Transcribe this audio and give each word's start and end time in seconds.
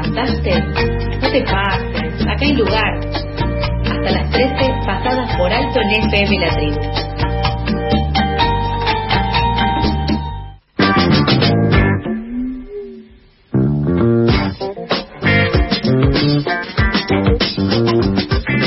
levantaste? 0.00 0.62
No 1.20 1.30
te 1.30 1.42
pases, 1.42 2.26
acá 2.26 2.44
hay 2.44 2.54
lugar. 2.54 3.00
Hasta 3.84 4.10
las 4.10 4.30
13, 4.30 4.74
pasadas 4.86 5.36
por 5.36 5.52
alto 5.52 5.80
en 5.80 6.04
FM 6.04 6.38
La 6.38 6.56
Tribu. 6.56 6.80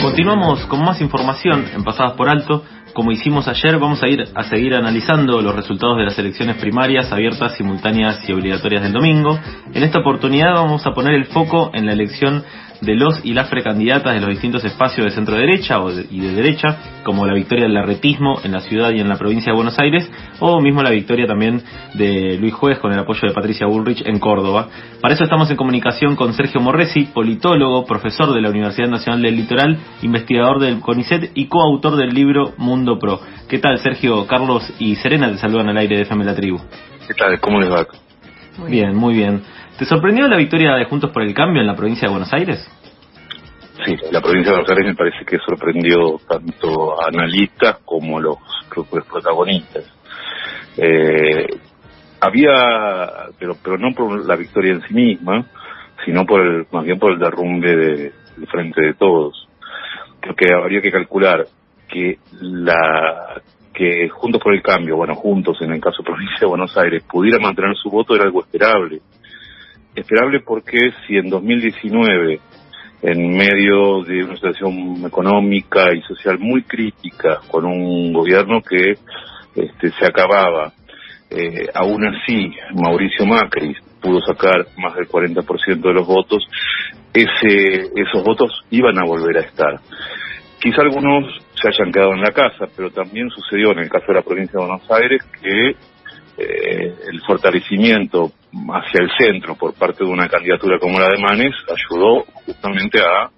Continuamos 0.02 0.66
con 0.68 0.84
más 0.84 1.02
información 1.02 1.66
en 1.74 1.84
Pasadas 1.84 2.14
por 2.14 2.30
Alto. 2.30 2.64
Como 2.94 3.12
hicimos 3.12 3.48
ayer, 3.48 3.80
vamos 3.80 4.04
a 4.04 4.08
ir 4.08 4.24
a 4.36 4.44
seguir 4.44 4.76
analizando 4.76 5.42
los 5.42 5.56
resultados 5.56 5.98
de 5.98 6.04
las 6.04 6.20
elecciones 6.20 6.58
primarias 6.58 7.12
abiertas, 7.12 7.58
simultáneas 7.58 8.28
y 8.30 8.34
obligatorias 8.34 8.84
del 8.84 8.94
domingo. 8.94 9.40
En 9.74 9.82
esta 9.82 10.00
oportunidad 10.00 10.54
vamos 10.54 10.86
a 10.86 10.92
poner 10.92 11.16
el 11.16 11.26
foco 11.26 11.72
en 11.74 11.88
la 11.88 11.94
elección 11.94 12.44
de 12.84 12.96
los 12.96 13.24
y 13.24 13.34
las 13.34 13.48
precandidatas 13.48 14.14
de 14.14 14.20
los 14.20 14.30
distintos 14.30 14.64
espacios 14.64 15.06
de 15.06 15.12
centro 15.12 15.36
derecha 15.36 15.80
y 16.10 16.20
de 16.20 16.34
derecha, 16.34 16.78
como 17.04 17.26
la 17.26 17.34
victoria 17.34 17.64
del 17.66 17.74
larretismo 17.74 18.40
en 18.44 18.52
la 18.52 18.60
ciudad 18.62 18.92
y 18.92 19.00
en 19.00 19.10
la 19.10 19.18
provincia 19.18 19.52
de 19.52 19.56
Buenos 19.56 19.80
Aires, 19.80 20.10
o 20.40 20.62
mismo 20.62 20.84
la 20.84 20.90
victoria 20.90 21.26
también 21.26 21.62
de 21.94 22.38
Luis 22.40 22.54
Juez 22.54 22.80
con 22.80 22.92
el 22.92 23.00
apoyo 23.00 23.22
de 23.28 23.34
Patricia 23.34 23.68
Bullrich 23.68 24.06
en 24.06 24.20
Córdoba. 24.20 24.68
Para 25.02 25.14
eso 25.14 25.24
estamos 25.24 25.50
en 25.50 25.58
comunicación 25.58 26.16
con 26.16 26.34
Sergio 26.34 26.62
Morresi, 26.62 27.06
politólogo, 27.06 27.86
profesor 27.86 28.34
de 28.34 28.42
la 28.42 28.50
Universidad 28.50 28.90
Nacional 28.90 29.22
del 29.22 29.36
Litoral, 29.36 29.78
investigador 30.02 30.60
del 30.60 30.80
CONICET 30.80 31.32
y 31.36 31.48
coautor 31.48 31.96
del 31.96 32.14
libro 32.14 32.54
Mundo 32.58 33.00
Pro. 33.00 33.20
¿Qué 33.48 33.60
tal, 33.60 33.80
Sergio? 33.80 34.26
Carlos 34.28 34.74
y 34.80 34.96
Serena 34.96 35.32
te 35.32 35.38
saludan 35.38 35.70
al 35.70 35.78
aire 35.78 35.96
de 35.96 36.02
FM 36.04 36.26
La 36.26 36.36
Tribu. 36.36 36.60
¿Qué 37.08 37.14
tal? 37.14 37.40
¿Cómo 37.40 37.60
les 37.60 37.72
va? 37.72 37.86
Muy 38.58 38.72
bien, 38.72 38.96
muy 38.96 39.14
bien. 39.14 39.42
¿Te 39.78 39.86
sorprendió 39.86 40.28
la 40.28 40.38
victoria 40.38 40.76
de 40.76 40.86
Juntos 40.86 41.10
por 41.12 41.24
el 41.24 41.34
Cambio 41.34 41.62
en 41.62 41.68
la 41.68 41.76
provincia 41.76 42.08
de 42.08 42.12
Buenos 42.12 42.32
Aires? 42.32 42.70
Sí, 43.86 43.96
la 44.12 44.22
provincia 44.22 44.52
de 44.52 44.60
Buenos 44.60 44.70
Aires 44.72 44.88
me 44.88 44.96
parece 44.96 45.26
que 45.26 45.38
sorprendió 45.40 46.18
tanto 46.28 47.02
a 47.02 47.08
analistas 47.08 47.80
como 47.84 48.18
a 48.18 48.22
los, 48.22 48.38
protagonistas. 49.10 49.86
Eh, 50.78 51.48
había, 52.22 53.30
pero 53.38 53.56
pero 53.62 53.78
no 53.78 53.94
por 53.94 54.26
la 54.26 54.36
victoria 54.36 54.74
en 54.74 54.82
sí 54.82 54.94
misma, 54.94 55.46
sino 56.06 56.26
por 56.26 56.42
el, 56.42 56.66
más 56.72 56.86
bien 56.86 56.98
por 56.98 57.12
el 57.12 57.20
derrumbe 57.20 57.76
de, 57.76 58.14
del 58.38 58.48
frente 58.48 58.82
de 58.82 58.94
todos. 58.94 59.48
Creo 60.22 60.36
que 60.36 60.54
habría 60.54 60.82
que 60.82 60.92
calcular 60.92 61.46
que 61.90 62.20
la 62.40 63.42
que 63.74 64.08
Juntos 64.10 64.42
por 64.42 64.54
el 64.54 64.62
Cambio, 64.62 64.96
bueno, 64.98 65.16
juntos 65.16 65.58
en 65.62 65.74
el 65.74 65.82
caso 65.82 66.04
de 66.04 66.06
provincia 66.06 66.38
de 66.42 66.48
Buenos 66.48 66.78
Aires, 66.78 67.04
pudiera 67.04 67.40
mantener 67.40 67.76
su 67.76 67.90
voto 67.90 68.16
era 68.16 68.24
algo 68.24 68.42
esperable 68.42 69.02
esperable 69.96 70.40
porque 70.40 70.92
si 71.06 71.18
en 71.18 71.30
2019, 71.30 72.40
en 73.04 73.36
medio 73.36 74.02
de 74.04 74.24
una 74.24 74.36
situación 74.36 75.06
económica 75.06 75.94
y 75.94 76.02
social 76.04 76.40
muy 76.40 76.64
crítica, 76.64 77.42
con 77.50 77.66
un 77.66 78.14
gobierno 78.14 78.62
que 78.62 78.94
este, 79.56 79.90
se 80.00 80.06
acababa, 80.06 80.72
eh, 81.30 81.68
aún 81.76 82.06
así 82.06 82.54
Mauricio 82.74 83.26
Macri 83.26 83.76
pudo 84.02 84.22
sacar 84.22 84.68
más 84.78 84.96
del 84.96 85.08
40% 85.08 85.82
de 85.82 85.94
los 85.94 86.08
votos, 86.08 86.44
ese, 87.14 87.90
esos 87.94 88.24
votos 88.24 88.52
iban 88.70 88.98
a 88.98 89.06
volver 89.06 89.38
a 89.38 89.42
estar. 89.42 89.82
Quizá 90.62 90.82
algunos 90.82 91.26
se 91.62 91.68
hayan 91.68 91.92
quedado 91.92 92.14
en 92.14 92.22
la 92.22 92.32
casa, 92.32 92.68
pero 92.74 92.90
también 92.90 93.30
sucedió 93.32 93.74
en 93.74 93.80
el 93.80 93.90
caso 93.90 94.06
de 94.08 94.14
la 94.14 94.22
provincia 94.22 94.58
de 94.58 94.66
Buenos 94.66 94.90
Aires 94.92 95.22
que 95.42 95.76
eh, 96.38 96.96
el 97.12 97.22
fortalecimiento 97.22 98.32
hacia 98.70 99.04
el 99.04 99.12
centro 99.18 99.56
por 99.56 99.74
parte 99.74 100.04
de 100.04 100.10
una 100.10 100.28
candidatura 100.28 100.80
como 100.80 101.00
la 101.00 101.10
de 101.10 101.20
Manes 101.20 101.54
ayudó 101.70 102.26
justamente 102.46 103.00
a 103.00 103.30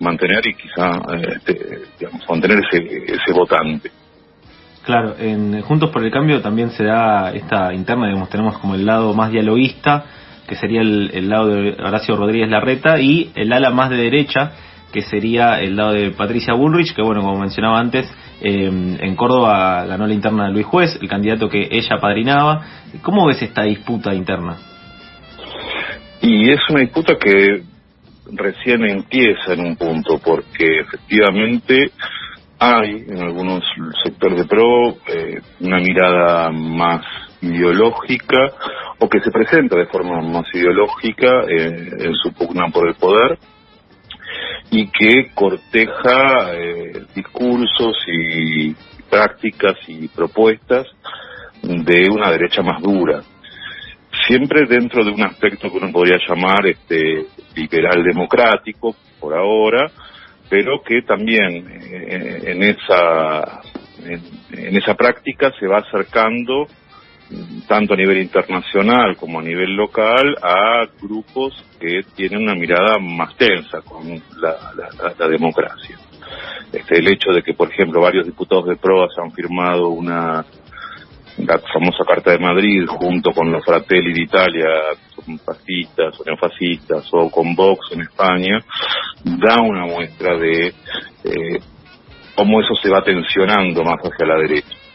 mantener 0.00 0.46
y 0.46 0.54
quizá 0.54 0.90
eh, 1.14 1.36
este, 1.36 1.78
digamos, 1.98 2.28
mantener 2.28 2.62
ese, 2.64 3.12
ese 3.12 3.32
votante. 3.32 3.90
Claro, 4.84 5.16
en 5.18 5.60
Juntos 5.62 5.90
por 5.90 6.02
el 6.02 6.10
Cambio 6.10 6.40
también 6.40 6.70
se 6.70 6.84
da 6.84 7.32
esta 7.32 7.74
interna, 7.74 8.06
digamos, 8.06 8.30
tenemos 8.30 8.56
como 8.58 8.74
el 8.74 8.86
lado 8.86 9.12
más 9.12 9.30
dialoguista, 9.30 10.06
que 10.46 10.54
sería 10.54 10.80
el, 10.80 11.10
el 11.12 11.28
lado 11.28 11.48
de 11.48 11.72
Horacio 11.72 12.16
Rodríguez 12.16 12.48
Larreta, 12.48 12.98
y 12.98 13.30
el 13.34 13.52
ala 13.52 13.68
más 13.68 13.90
de 13.90 13.96
derecha, 13.96 14.52
que 14.90 15.02
sería 15.02 15.60
el 15.60 15.76
lado 15.76 15.92
de 15.92 16.12
Patricia 16.12 16.54
Bullrich, 16.54 16.94
que 16.94 17.02
bueno, 17.02 17.20
como 17.20 17.38
mencionaba 17.38 17.78
antes, 17.78 18.10
eh, 18.40 18.98
en 19.00 19.16
Córdoba 19.16 19.84
ganó 19.86 20.06
la 20.06 20.14
interna 20.14 20.46
de 20.46 20.52
Luis 20.52 20.66
Juez, 20.66 20.98
el 21.00 21.08
candidato 21.08 21.48
que 21.48 21.68
ella 21.70 21.98
padrinaba. 22.00 22.64
¿Cómo 23.02 23.26
ves 23.26 23.42
esta 23.42 23.62
disputa 23.64 24.14
interna? 24.14 24.56
Y 26.20 26.50
es 26.50 26.60
una 26.68 26.80
disputa 26.80 27.14
que 27.16 27.62
recién 28.32 28.84
empieza 28.84 29.54
en 29.54 29.60
un 29.60 29.76
punto, 29.76 30.18
porque 30.18 30.80
efectivamente 30.80 31.90
hay 32.58 33.04
en 33.08 33.22
algunos 33.22 33.64
sectores 34.04 34.38
de 34.38 34.44
PRO 34.44 34.90
eh, 35.06 35.40
una 35.60 35.78
mirada 35.78 36.50
más 36.50 37.04
ideológica 37.40 38.38
o 38.98 39.08
que 39.08 39.20
se 39.20 39.30
presenta 39.30 39.78
de 39.78 39.86
forma 39.86 40.20
más 40.22 40.44
ideológica 40.52 41.44
eh, 41.48 41.90
en 42.00 42.14
su 42.14 42.32
pugna 42.32 42.68
por 42.72 42.88
el 42.88 42.94
poder 42.94 43.38
y 44.70 44.88
que 44.88 45.30
corteja 45.34 46.54
eh, 46.54 47.04
discursos 47.14 47.96
y 48.06 48.74
prácticas 49.08 49.76
y 49.86 50.08
propuestas 50.08 50.86
de 51.62 52.08
una 52.10 52.30
derecha 52.30 52.62
más 52.62 52.82
dura. 52.82 53.22
Siempre 54.26 54.66
dentro 54.66 55.04
de 55.04 55.10
un 55.10 55.22
aspecto 55.22 55.70
que 55.70 55.76
uno 55.76 55.92
podría 55.92 56.18
llamar 56.28 56.66
este 56.66 57.26
liberal 57.54 58.02
democrático 58.04 58.94
por 59.18 59.34
ahora, 59.34 59.90
pero 60.50 60.82
que 60.82 61.02
también 61.02 61.66
eh, 61.80 62.42
en 62.46 62.62
esa 62.62 63.60
en 64.06 64.76
esa 64.76 64.94
práctica 64.94 65.52
se 65.58 65.66
va 65.66 65.78
acercando 65.78 66.66
tanto 67.66 67.94
a 67.94 67.96
nivel 67.96 68.18
internacional 68.18 69.16
como 69.16 69.40
a 69.40 69.42
nivel 69.42 69.74
local, 69.76 70.36
a 70.42 70.86
grupos 71.00 71.52
que 71.78 72.02
tienen 72.14 72.42
una 72.42 72.54
mirada 72.54 72.98
más 72.98 73.36
tensa 73.36 73.80
con 73.82 74.20
la, 74.40 75.28
democracia. 75.28 75.96
Este, 76.72 76.98
el 76.98 77.08
hecho 77.08 77.30
de 77.32 77.42
que, 77.42 77.54
por 77.54 77.70
ejemplo, 77.70 78.00
varios 78.00 78.26
diputados 78.26 78.66
de 78.66 78.76
PROAS 78.76 79.12
han 79.18 79.32
firmado 79.32 79.88
una 79.88 80.44
la 81.38 81.58
famosa 81.72 82.04
Carta 82.04 82.32
de 82.32 82.38
Madrid 82.38 82.84
junto 82.88 83.30
con 83.30 83.52
los 83.52 83.64
Fratelli 83.64 84.12
d'Italia, 84.12 84.66
son 85.14 85.38
fascistas 85.38 86.18
o 86.18 86.24
neofascistas, 86.24 87.08
o 87.12 87.30
con 87.30 87.54
Vox 87.54 87.92
en 87.92 88.00
España, 88.02 88.58
da 89.22 89.60
una 89.60 89.86
muestra 89.86 90.36
de 90.36 90.66
eh, 90.66 91.60
cómo 92.34 92.60
eso 92.60 92.74
se 92.82 92.90
va 92.90 93.02
tensionando 93.02 93.84
más 93.84 93.98
hacia 94.02 94.26
la 94.26 94.36
derecha. 94.36 94.87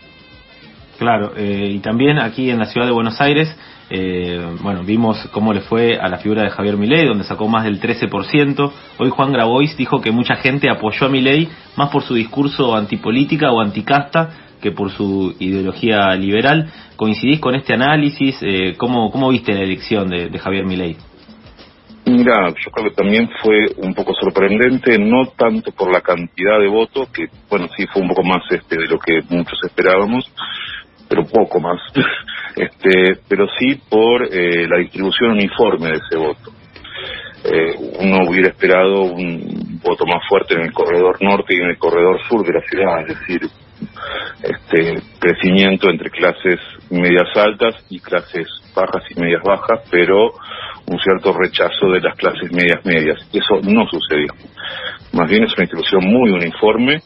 Claro, 1.04 1.34
eh, 1.36 1.68
y 1.70 1.80
también 1.80 2.18
aquí 2.18 2.50
en 2.50 2.60
la 2.60 2.66
ciudad 2.66 2.88
de 2.88 2.94
Buenos 2.94 3.20
Aires, 3.20 3.54
eh, 3.90 4.42
bueno, 4.62 4.86
vimos 4.86 5.18
cómo 5.34 5.52
le 5.52 5.60
fue 5.60 5.98
a 5.98 6.08
la 6.08 6.18
figura 6.18 6.44
de 6.44 6.50
Javier 6.50 6.78
Milei, 6.78 7.06
donde 7.06 7.26
sacó 7.26 7.50
más 7.50 7.66
del 7.66 7.82
13%. 7.82 8.72
Hoy 9.00 9.10
Juan 9.10 9.34
Grabois 9.34 9.76
dijo 9.76 10.00
que 10.00 10.12
mucha 10.12 10.38
gente 10.38 10.70
apoyó 10.70 11.08
a 11.08 11.10
Milei 11.10 11.50
más 11.76 11.90
por 11.90 12.04
su 12.04 12.14
discurso 12.14 12.74
antipolítica 12.74 13.52
o 13.52 13.60
anticasta 13.60 14.30
que 14.62 14.72
por 14.72 14.92
su 14.92 15.36
ideología 15.40 16.16
liberal. 16.16 16.72
¿Coincidís 16.96 17.42
con 17.42 17.54
este 17.56 17.74
análisis? 17.74 18.38
Eh, 18.42 18.76
¿cómo, 18.78 19.12
¿Cómo 19.12 19.28
viste 19.28 19.54
la 19.54 19.64
elección 19.64 20.08
de, 20.08 20.30
de 20.30 20.40
Javier 20.40 20.64
Milei? 20.64 20.96
Mira, 22.06 22.50
yo 22.50 22.72
creo 22.72 22.90
que 22.90 22.96
también 22.96 23.30
fue 23.42 23.66
un 23.78 23.94
poco 23.94 24.14
sorprendente, 24.14 24.98
no 25.00 25.28
tanto 25.38 25.72
por 25.72 25.92
la 25.92 26.02
cantidad 26.02 26.60
de 26.60 26.68
votos, 26.68 27.08
que 27.10 27.28
bueno, 27.50 27.68
sí 27.78 27.86
fue 27.88 28.02
un 28.02 28.10
poco 28.10 28.24
más 28.24 28.42
este 28.50 28.78
de 28.78 28.88
lo 28.88 29.00
que 29.00 29.22
muchos 29.30 29.58
esperábamos, 29.64 30.30
pero 31.14 31.28
poco 31.28 31.60
más, 31.60 31.80
este, 32.56 33.22
pero 33.30 33.46
sí 33.60 33.80
por 33.88 34.24
eh, 34.24 34.68
la 34.68 34.80
distribución 34.80 35.32
uniforme 35.32 35.90
de 35.90 35.98
ese 35.98 36.18
voto. 36.18 36.52
Eh, 37.46 37.76
uno 38.00 38.30
hubiera 38.30 38.50
esperado 38.50 39.04
un 39.04 39.80
voto 39.84 40.06
más 40.08 40.24
fuerte 40.28 40.56
en 40.56 40.62
el 40.62 40.74
corredor 40.74 41.22
norte 41.22 41.54
y 41.54 41.58
en 41.58 41.70
el 41.70 41.78
corredor 41.78 42.20
sur 42.28 42.44
de 42.44 42.54
la 42.54 42.62
ciudad, 42.62 43.02
es 43.02 43.20
decir, 43.20 43.42
este 44.42 45.02
crecimiento 45.20 45.90
entre 45.90 46.10
clases 46.10 46.60
medias 46.90 47.30
altas 47.36 47.76
y 47.90 48.00
clases 48.00 48.48
bajas 48.74 49.04
y 49.12 49.20
medias 49.20 49.42
bajas, 49.44 49.82
pero 49.92 50.32
un 50.88 51.00
cierto 51.00 51.34
rechazo 51.38 51.92
de 51.92 52.00
las 52.00 52.18
clases 52.18 52.52
medias 52.52 52.84
medias. 52.86 53.20
Eso 53.32 53.60
no 53.62 53.86
sucedió. 53.88 54.34
Más 55.12 55.30
bien 55.30 55.44
es 55.44 55.54
una 55.54 55.68
distribución 55.68 56.06
muy 56.06 56.32
uniforme, 56.32 57.02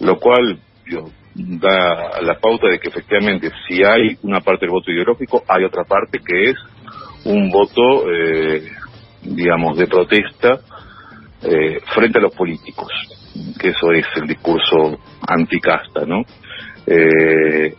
lo 0.00 0.16
cual 0.16 0.58
yo, 0.86 1.06
da 1.38 2.20
la 2.20 2.38
pauta 2.40 2.68
de 2.68 2.78
que 2.78 2.88
efectivamente 2.88 3.50
si 3.66 3.82
hay 3.84 4.16
una 4.22 4.40
parte 4.40 4.66
del 4.66 4.72
voto 4.72 4.90
ideológico, 4.90 5.44
hay 5.48 5.64
otra 5.64 5.84
parte 5.84 6.18
que 6.18 6.50
es 6.50 6.56
un 7.24 7.50
voto, 7.50 8.10
eh, 8.12 8.62
digamos, 9.22 9.78
de 9.78 9.86
protesta 9.86 10.58
eh, 11.42 11.78
frente 11.94 12.18
a 12.18 12.22
los 12.22 12.34
políticos, 12.34 12.88
que 13.60 13.68
eso 13.68 13.92
es 13.92 14.06
el 14.16 14.26
discurso 14.26 14.98
anticasta, 15.26 16.04
¿no? 16.06 16.22
Eh, 16.86 17.74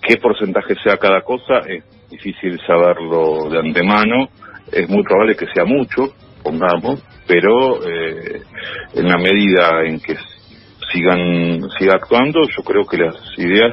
¿Qué 0.00 0.16
porcentaje 0.16 0.74
sea 0.82 0.96
cada 0.96 1.22
cosa? 1.22 1.60
Es 1.66 1.84
difícil 2.10 2.58
saberlo 2.66 3.50
de 3.50 3.58
antemano, 3.58 4.28
es 4.70 4.88
muy 4.88 5.02
probable 5.02 5.36
que 5.36 5.46
sea 5.54 5.64
mucho, 5.64 6.14
supongamos, 6.36 7.02
pero 7.26 7.82
eh, 7.86 8.42
en 8.94 9.08
la 9.08 9.16
medida 9.18 9.82
en 9.84 10.00
que 10.00 10.16
sigan 10.94 11.68
siga 11.78 11.96
actuando, 11.96 12.40
yo 12.48 12.62
creo 12.62 12.86
que 12.86 12.98
las 12.98 13.16
ideas 13.36 13.72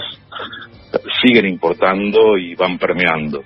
siguen 1.22 1.48
importando 1.48 2.38
y 2.38 2.56
van 2.56 2.78
permeando. 2.78 3.44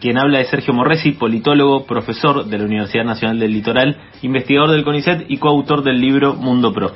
Quien 0.00 0.18
habla 0.18 0.40
es 0.40 0.48
Sergio 0.48 0.74
Morresi, 0.74 1.12
politólogo, 1.12 1.86
profesor 1.86 2.44
de 2.44 2.58
la 2.58 2.64
Universidad 2.64 3.04
Nacional 3.04 3.38
del 3.38 3.52
Litoral, 3.52 3.96
investigador 4.22 4.72
del 4.72 4.84
CONICET 4.84 5.26
y 5.28 5.38
coautor 5.38 5.82
del 5.82 6.00
libro 6.00 6.34
Mundo 6.34 6.72
Pro. 6.72 6.92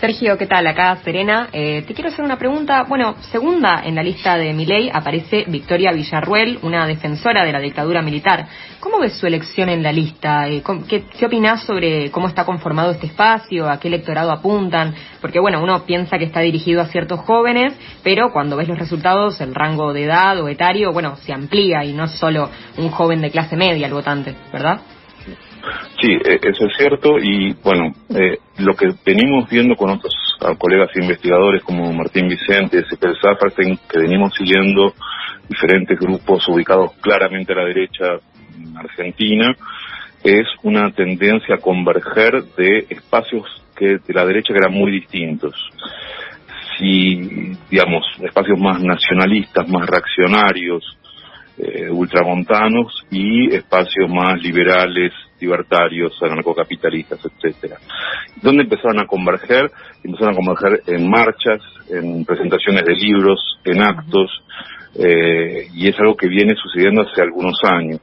Sergio, 0.00 0.38
¿qué 0.38 0.46
tal? 0.46 0.64
Acá 0.68 0.94
Serena. 1.02 1.48
Eh, 1.52 1.82
te 1.84 1.92
quiero 1.92 2.10
hacer 2.10 2.24
una 2.24 2.38
pregunta. 2.38 2.84
Bueno, 2.84 3.16
segunda 3.32 3.82
en 3.84 3.96
la 3.96 4.02
lista 4.04 4.36
de 4.36 4.52
Miley 4.54 4.90
aparece 4.92 5.44
Victoria 5.48 5.90
Villarruel, 5.90 6.60
una 6.62 6.86
defensora 6.86 7.44
de 7.44 7.50
la 7.50 7.58
dictadura 7.58 8.00
militar. 8.00 8.46
¿Cómo 8.78 9.00
ves 9.00 9.14
su 9.14 9.26
elección 9.26 9.68
en 9.68 9.82
la 9.82 9.90
lista? 9.90 10.48
Eh, 10.48 10.62
¿Qué, 10.88 11.02
qué 11.02 11.26
opinás 11.26 11.64
sobre 11.64 12.12
cómo 12.12 12.28
está 12.28 12.44
conformado 12.44 12.92
este 12.92 13.06
espacio? 13.06 13.68
¿A 13.68 13.80
qué 13.80 13.88
electorado 13.88 14.30
apuntan? 14.30 14.94
Porque, 15.20 15.40
bueno, 15.40 15.60
uno 15.60 15.84
piensa 15.84 16.16
que 16.16 16.26
está 16.26 16.40
dirigido 16.40 16.80
a 16.80 16.86
ciertos 16.86 17.18
jóvenes, 17.18 17.74
pero 18.04 18.30
cuando 18.32 18.56
ves 18.56 18.68
los 18.68 18.78
resultados, 18.78 19.40
el 19.40 19.52
rango 19.52 19.92
de 19.92 20.04
edad 20.04 20.40
o 20.40 20.48
etario, 20.48 20.92
bueno, 20.92 21.16
se 21.16 21.32
amplía 21.32 21.84
y 21.84 21.92
no 21.92 22.04
es 22.04 22.12
solo 22.12 22.50
un 22.76 22.90
joven 22.90 23.20
de 23.20 23.32
clase 23.32 23.56
media 23.56 23.88
el 23.88 23.94
votante, 23.94 24.36
¿verdad? 24.52 24.80
Sí, 26.00 26.12
e, 26.12 26.40
eso 26.42 26.66
es 26.66 26.76
cierto 26.76 27.18
y 27.18 27.54
bueno, 27.62 27.92
eh, 28.10 28.38
lo 28.58 28.74
que 28.74 28.88
venimos 29.04 29.48
viendo 29.48 29.76
con 29.76 29.90
otros 29.90 30.14
colegas 30.58 30.90
investigadores 30.94 31.62
como 31.64 31.92
Martín 31.92 32.28
Vicente, 32.28 32.80
Ezequiel 32.80 33.16
Zafarten, 33.20 33.78
que 33.88 34.00
venimos 34.00 34.32
siguiendo 34.34 34.94
diferentes 35.48 35.98
grupos 35.98 36.46
ubicados 36.48 36.92
claramente 37.00 37.52
a 37.52 37.56
la 37.56 37.64
derecha 37.64 38.04
en 38.56 38.76
Argentina, 38.76 39.56
es 40.22 40.46
una 40.62 40.90
tendencia 40.92 41.56
a 41.56 41.60
converger 41.60 42.44
de 42.56 42.86
espacios 42.90 43.44
que 43.76 43.98
de 43.98 44.14
la 44.14 44.26
derecha 44.26 44.52
que 44.52 44.58
eran 44.58 44.72
muy 44.72 44.90
distintos. 44.92 45.54
Si, 46.76 47.56
digamos, 47.70 48.04
espacios 48.22 48.58
más 48.58 48.80
nacionalistas, 48.82 49.68
más 49.68 49.88
reaccionarios, 49.88 50.84
eh, 51.58 51.90
ultramontanos 51.90 53.04
y 53.10 53.52
espacios 53.52 54.08
más 54.08 54.40
liberales, 54.40 55.12
libertarios, 55.40 56.12
anarcocapitalistas, 56.22 57.18
etcétera. 57.24 57.78
¿Dónde 58.40 58.62
empezaron 58.62 59.00
a 59.00 59.06
converger? 59.06 59.70
Empezaron 60.04 60.34
a 60.34 60.36
converger 60.36 60.82
en 60.86 61.10
marchas, 61.10 61.60
en 61.90 62.24
presentaciones 62.24 62.84
de 62.84 62.94
libros, 62.94 63.58
en 63.64 63.82
actos, 63.82 64.30
eh, 64.94 65.66
y 65.74 65.88
es 65.88 65.98
algo 65.98 66.16
que 66.16 66.28
viene 66.28 66.54
sucediendo 66.54 67.02
hace 67.02 67.22
algunos 67.22 67.58
años. 67.64 68.00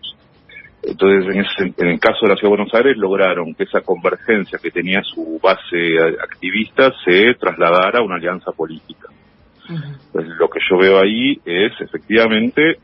Entonces, 0.84 1.56
en, 1.78 1.88
el 1.88 2.00
caso 2.00 2.20
de 2.24 2.30
la 2.30 2.36
Ciudad 2.36 2.52
de 2.52 2.58
Buenos 2.58 2.74
Aires, 2.74 2.98
lograron 2.98 3.56
que 3.56 3.64
esa 3.64 3.82
convergencia 3.82 4.60
que 4.62 4.70
tenía 4.70 5.02
su 5.02 5.40
base 5.42 5.98
activista 6.22 6.92
se 7.04 7.34
trasladara 7.40 8.00
a 8.00 8.04
una 8.04 8.16
alianza 8.16 8.52
política. 8.52 9.08
Entonces, 9.68 10.34
lo 10.38 10.48
que 10.48 10.60
yo 10.70 10.78
veo 10.78 11.00
ahí 11.00 11.40
es 11.44 11.72
efectivamente 11.80 12.78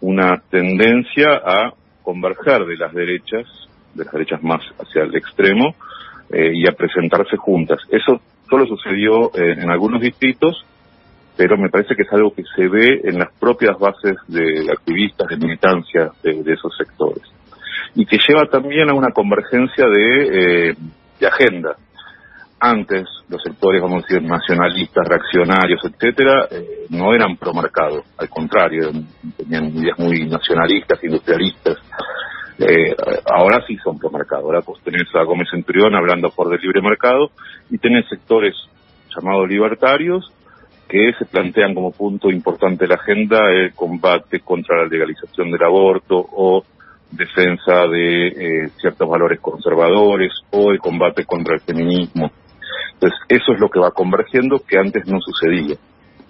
una 0.00 0.42
tendencia 0.50 1.40
a 1.44 1.72
converger 2.02 2.64
de 2.64 2.76
las 2.76 2.92
derechas 2.92 3.46
de 3.94 4.04
las 4.04 4.12
derechas 4.12 4.42
más 4.42 4.60
hacia 4.78 5.02
el 5.02 5.14
extremo, 5.16 5.74
eh, 6.30 6.52
y 6.54 6.68
a 6.68 6.72
presentarse 6.72 7.36
juntas. 7.36 7.78
Eso 7.90 8.20
solo 8.48 8.66
sucedió 8.66 9.34
eh, 9.34 9.56
en 9.58 9.70
algunos 9.70 10.00
distritos, 10.00 10.64
pero 11.36 11.56
me 11.56 11.70
parece 11.70 11.94
que 11.94 12.02
es 12.02 12.12
algo 12.12 12.34
que 12.34 12.44
se 12.54 12.68
ve 12.68 13.00
en 13.04 13.18
las 13.18 13.32
propias 13.38 13.78
bases 13.78 14.16
de 14.26 14.70
activistas, 14.70 15.26
de 15.28 15.36
militancia 15.36 16.10
de, 16.22 16.52
esos 16.52 16.76
sectores. 16.76 17.22
Y 17.94 18.04
que 18.04 18.18
lleva 18.18 18.44
también 18.46 18.90
a 18.90 18.94
una 18.94 19.10
convergencia 19.10 19.86
de, 19.86 20.68
eh, 20.70 20.74
de 21.18 21.26
agenda. 21.26 21.76
Antes, 22.60 23.06
los 23.28 23.40
sectores, 23.42 23.80
vamos 23.80 24.02
a 24.02 24.06
decir, 24.06 24.22
nacionalistas, 24.28 25.06
reaccionarios, 25.06 25.80
etcétera, 25.84 26.48
no 26.90 27.14
eran 27.14 27.36
promarcados. 27.36 28.04
Al 28.16 28.28
contrario, 28.28 28.90
tenían 29.36 29.66
ideas 29.76 29.98
muy 29.98 30.26
nacionalistas, 30.26 31.02
industrialistas, 31.04 31.78
eh, 32.58 32.96
ahora 33.24 33.64
sí 33.66 33.76
son 33.76 33.98
promercados. 33.98 34.44
Ahora 34.44 34.62
pues 34.62 34.82
tenés 34.82 35.06
a 35.14 35.22
Gómez 35.22 35.48
Centurión 35.50 35.94
hablando 35.94 36.30
por 36.30 36.48
del 36.48 36.60
libre 36.60 36.82
mercado 36.82 37.30
y 37.70 37.78
tenés 37.78 38.08
sectores 38.08 38.54
llamados 39.14 39.48
libertarios 39.48 40.32
que 40.88 41.12
se 41.18 41.26
plantean 41.26 41.74
como 41.74 41.92
punto 41.92 42.30
importante 42.30 42.84
de 42.84 42.88
la 42.88 42.94
agenda 42.96 43.38
el 43.52 43.74
combate 43.74 44.40
contra 44.40 44.78
la 44.78 44.88
legalización 44.88 45.50
del 45.50 45.62
aborto 45.62 46.16
o 46.16 46.64
defensa 47.10 47.86
de 47.86 48.26
eh, 48.28 48.68
ciertos 48.80 49.08
valores 49.08 49.38
conservadores 49.40 50.32
o 50.50 50.72
el 50.72 50.78
combate 50.78 51.24
contra 51.24 51.54
el 51.54 51.60
feminismo. 51.60 52.30
Entonces, 53.00 53.18
eso 53.28 53.52
es 53.52 53.60
lo 53.60 53.68
que 53.68 53.78
va 53.78 53.92
convergiendo 53.92 54.60
que 54.66 54.76
antes 54.76 55.06
no 55.06 55.18
sucedía. 55.20 55.76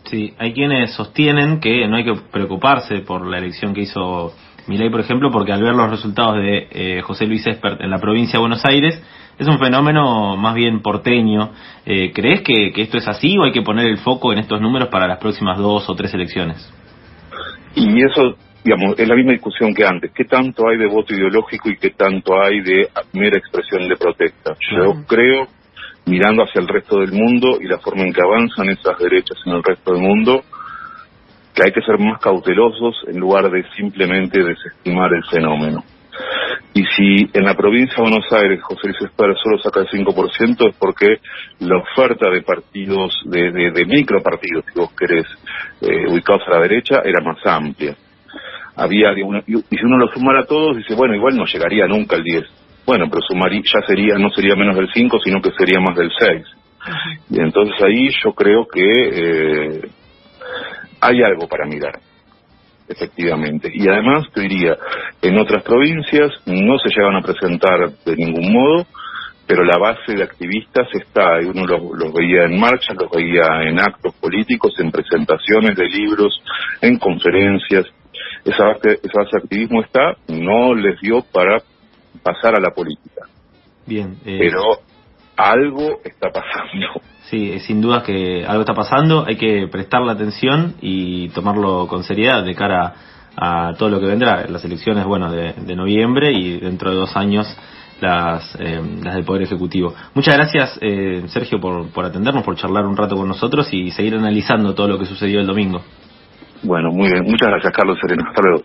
Sí, 0.05 0.35
hay 0.39 0.53
quienes 0.53 0.93
sostienen 0.93 1.61
que 1.61 1.87
no 1.89 1.97
hay 1.97 2.05
que 2.05 2.15
preocuparse 2.31 3.01
por 3.01 3.27
la 3.27 3.39
elección 3.39 3.75
que 3.75 3.83
hizo 3.83 4.33
Milei, 4.67 4.91
por 4.91 5.01
ejemplo, 5.01 5.31
porque 5.31 5.53
al 5.53 5.63
ver 5.63 5.75
los 5.75 5.91
resultados 5.91 6.37
de 6.37 6.69
eh, 6.71 7.01
José 7.03 7.27
Luis 7.27 7.47
Espert 7.47 7.81
en 7.81 7.91
la 7.91 7.99
provincia 7.99 8.35
de 8.35 8.41
Buenos 8.41 8.65
Aires, 8.67 9.03
es 9.39 9.47
un 9.47 9.59
fenómeno 9.59 10.37
más 10.37 10.55
bien 10.55 10.83
porteño. 10.83 11.53
Eh, 11.87 12.13
¿Crees 12.13 12.43
que, 12.43 12.73
esto 12.77 12.99
es 12.99 13.09
así 13.09 13.39
o 13.39 13.45
hay 13.45 13.53
que 13.53 13.63
poner 13.63 13.87
el 13.87 13.99
foco 13.99 14.33
en 14.33 14.41
estos 14.41 14.61
números 14.61 14.89
para 14.89 15.07
las 15.07 15.19
próximas 15.19 15.59
dos 15.59 15.89
o 15.89 15.95
tres 15.95 16.13
elecciones? 16.13 16.71
Y 17.75 18.05
eso, 18.05 18.37
digamos, 18.63 18.99
es 18.99 19.09
la 19.09 19.15
misma 19.15 19.33
discusión 19.33 19.75
que 19.75 19.87
antes. 19.87 20.11
¿Qué 20.13 20.25
tanto 20.25 20.69
hay 20.69 20.77
de 20.77 20.87
voto 20.87 21.15
ideológico 21.15 21.71
y 21.71 21.77
qué 21.77 21.91
tanto 21.91 22.39
hay 22.39 22.61
de 22.61 22.89
mera 23.13 23.39
expresión 23.39 23.89
de 23.89 23.97
protesta? 23.97 24.55
Yo 24.71 25.05
creo, 25.07 25.47
mirando 26.09 26.43
hacia 26.43 26.61
el 26.61 26.69
resto 26.69 27.01
del 27.01 27.13
mundo 27.13 27.59
y 27.61 27.67
la 27.67 27.79
forma 27.79 28.03
en 28.03 28.13
que 28.13 28.23
avanzan 28.23 28.71
esas 28.71 28.99
derechas 28.99 29.39
en 29.47 29.53
el 29.53 29.63
resto 29.63 29.93
del 29.93 30.03
mundo, 30.03 30.43
que 31.55 31.63
hay 31.65 31.73
que 31.73 31.83
ser 31.83 31.99
más 31.99 32.21
cautelosos 32.21 33.05
en 33.09 33.19
lugar 33.19 33.51
de 33.51 33.65
simplemente 33.77 34.43
desestimar 34.43 35.13
el 35.13 35.25
fenómeno. 35.25 35.85
Y 36.75 36.85
si 36.97 37.31
en 37.33 37.45
la 37.45 37.55
provincia 37.55 37.97
de 37.97 38.03
Buenos 38.03 38.33
Aires 38.33 38.61
José 38.63 38.89
Luis 38.89 39.03
Esper 39.03 39.35
solo 39.43 39.59
saca 39.59 39.81
el 39.81 39.89
5% 39.89 40.69
es 40.69 40.77
porque 40.77 41.19
la 41.61 41.79
oferta 41.79 42.31
de 42.31 42.43
partidos, 42.43 43.13
de, 43.25 43.51
de, 43.51 43.85
micropartidos, 43.85 44.65
si 44.73 44.79
vos 44.79 44.93
querés, 44.95 45.27
eh, 45.81 46.07
ubicados 46.09 46.43
a 46.47 46.53
la 46.53 46.61
derecha, 46.61 47.03
era 47.05 47.21
más 47.21 47.39
amplia. 47.45 47.97
Había, 48.77 49.13
y 49.13 49.55
si 49.77 49.85
uno 49.85 49.99
lo 49.99 50.09
sumara 50.13 50.41
a 50.41 50.47
todos, 50.47 50.77
dice, 50.77 50.95
bueno, 50.95 51.17
igual 51.17 51.37
no 51.37 51.47
llegaría 51.47 51.87
nunca 51.89 52.15
al 52.15 52.23
10. 52.23 52.45
Bueno, 52.89 53.05
pero 53.11 53.21
sumaría, 53.21 53.61
ya 53.63 53.87
sería, 53.87 54.15
no 54.15 54.31
sería 54.31 54.57
menos 54.57 54.75
del 54.75 54.89
5, 54.91 55.19
sino 55.23 55.43
que 55.43 55.51
sería 55.59 55.79
más 55.79 55.95
del 55.95 56.11
6. 56.19 56.43
Y 57.29 57.39
entonces 57.39 57.77
ahí 57.83 58.09
yo 58.25 58.33
creo 58.33 58.67
que 58.67 58.81
eh, 58.83 59.81
hay 60.99 61.23
algo 61.23 61.47
para 61.47 61.67
mirar, 61.67 62.01
efectivamente. 62.89 63.71
Y 63.75 63.87
además, 63.87 64.25
te 64.33 64.41
diría, 64.41 64.75
en 65.21 65.39
otras 65.39 65.63
provincias 65.65 66.33
no 66.47 66.79
se 66.79 66.89
llegan 66.89 67.17
a 67.17 67.21
presentar 67.21 67.91
de 68.07 68.17
ningún 68.17 68.55
modo, 68.55 68.87
pero 69.47 69.65
la 69.65 69.77
base 69.77 70.15
de 70.15 70.23
activistas 70.23 70.89
está, 70.95 71.43
y 71.43 71.45
uno 71.45 71.67
los, 71.67 72.11
veía 72.15 72.45
en 72.45 72.59
marcha, 72.59 72.95
los 72.95 73.11
veía 73.11 73.69
en 73.69 73.81
actos 73.81 74.15
políticos, 74.15 74.73
en 74.79 74.91
presentaciones 74.91 75.77
de 75.77 75.91
libros, 75.91 76.43
en 76.81 76.99
conferencias. 76.99 77.85
Esa 78.47 78.65
base, 78.65 78.99
esa 79.03 79.21
base 79.25 79.31
de 79.35 79.43
activismo 79.43 79.83
está, 79.83 80.17
no 80.29 80.75
les 80.75 80.99
dio 81.03 81.23
para 81.31 81.59
pasar 82.19 82.57
a 82.57 82.61
la 82.61 82.71
política. 82.71 83.27
Bien. 83.87 84.17
Eh, 84.25 84.39
pero 84.39 84.79
algo 85.37 86.01
está 86.05 86.31
pasando. 86.31 86.87
Sí, 87.29 87.59
sin 87.59 87.83
duda 87.83 88.03
que 88.03 88.47
algo 88.47 88.63
está 88.63 88.73
pasando, 88.73 89.27
hay 89.29 89.37
que 89.37 89.69
prestarle 89.71 90.13
atención 90.13 90.77
y 90.81 91.29
tomarlo 91.29 91.87
con 91.87 92.03
seriedad 92.03 92.43
de 92.43 92.55
cara 92.55 92.95
a 93.37 93.75
todo 93.79 93.91
lo 93.91 94.01
que 94.01 94.07
vendrá, 94.07 94.47
las 94.49 94.65
elecciones, 94.65 95.05
bueno, 95.05 95.31
de, 95.31 95.77
noviembre 95.77 96.33
y 96.33 96.59
dentro 96.59 96.91
de 96.91 96.97
dos 96.97 97.15
años 97.19 97.47
las, 98.01 98.57
eh, 98.59 98.81
las 99.03 99.15
del 99.15 99.25
Poder 99.25 99.43
Ejecutivo. 99.43 99.95
Muchas 100.15 100.37
gracias, 100.37 100.79
eh, 100.81 101.23
Sergio, 101.29 101.61
por, 101.61 101.91
por 101.91 102.07
atendernos, 102.07 102.45
por 102.45 102.57
charlar 102.57 102.87
un 102.87 102.97
rato 102.97 103.15
con 103.15 103.29
nosotros 103.29 103.69
y 103.73 103.91
seguir 103.91 104.15
analizando 104.15 104.75
todo 104.75 104.89
lo 104.89 104.99
que 104.99 105.05
sucedió 105.05 105.39
el 105.39 105.47
domingo. 105.47 105.83
Bueno, 106.63 106.91
muy 106.91 107.13
bien. 107.13 107.25
Muchas 107.25 107.49
gracias, 107.49 107.73
Carlos 107.73 107.99
Sereno. 108.01 108.25
Hasta 108.27 108.43
luego. 108.43 108.65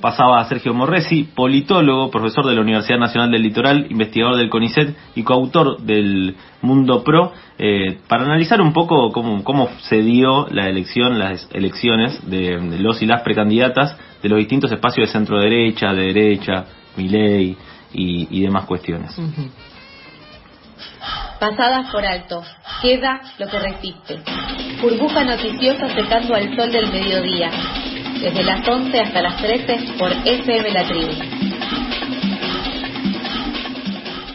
Pasaba 0.00 0.40
a 0.40 0.44
Sergio 0.44 0.72
Morresi, 0.72 1.24
politólogo, 1.24 2.10
profesor 2.10 2.46
de 2.46 2.54
la 2.54 2.60
Universidad 2.60 2.98
Nacional 2.98 3.30
del 3.30 3.42
Litoral, 3.42 3.86
investigador 3.90 4.36
del 4.36 4.48
CONICET 4.48 4.96
y 5.14 5.22
coautor 5.22 5.80
del 5.80 6.36
Mundo 6.62 7.02
Pro, 7.02 7.32
eh, 7.58 7.98
para 8.08 8.24
analizar 8.24 8.60
un 8.60 8.72
poco 8.72 9.10
cómo, 9.12 9.42
cómo 9.44 9.68
se 9.80 10.02
dio 10.02 10.46
la 10.50 10.68
elección, 10.68 11.18
las 11.18 11.48
elecciones 11.52 12.18
de, 12.30 12.78
los 12.78 13.02
y 13.02 13.06
las 13.06 13.22
precandidatas 13.22 13.96
de 14.22 14.28
los 14.28 14.38
distintos 14.38 14.72
espacios 14.72 15.08
de 15.08 15.12
centro 15.12 15.38
derecha, 15.40 15.92
de 15.92 16.12
derecha, 16.12 16.64
Miley 16.96 17.56
y, 17.92 18.28
y 18.30 18.42
demás 18.42 18.64
cuestiones. 18.64 19.14
Pasadas 21.40 21.90
por 21.90 22.04
alto, 22.04 22.42
queda 22.82 23.20
lo 23.38 23.46
que 23.48 23.58
resiste. 23.58 24.20
Burbuja 24.80 25.24
noticiosa 25.24 25.88
secando 25.88 26.34
al 26.34 26.56
sol 26.56 26.72
del 26.72 26.90
mediodía 26.90 27.50
desde 28.20 28.42
las 28.44 28.66
11 28.66 29.00
hasta 29.00 29.22
las 29.22 29.36
13 29.36 29.92
por 29.98 30.12
FM 30.12 30.70
La 30.72 30.86
Tribu. 30.86 31.37